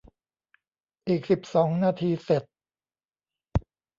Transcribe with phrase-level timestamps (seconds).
[1.07, 2.43] อีกสิบสองนาทีเสร็จ